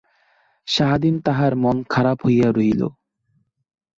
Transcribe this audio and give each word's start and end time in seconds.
সারাদিন 0.67 1.15
তাহার 1.25 1.53
মন 1.63 1.77
খারাপ 1.93 2.17
হইয়া 2.25 2.49
রহিল। 2.51 2.81